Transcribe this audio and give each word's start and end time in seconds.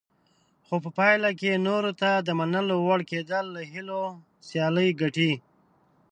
خو 0.65 0.75
په 0.83 0.89
پایله 0.97 1.29
کې 1.39 1.63
نورو 1.67 1.91
ته 2.01 2.09
د 2.27 2.29
منلو 2.39 2.75
وړ 2.85 2.99
کېدل 3.11 3.45
له 3.55 3.61
هیلو 3.71 4.01
سیالي 4.47 4.87
ګټي. 5.01 5.31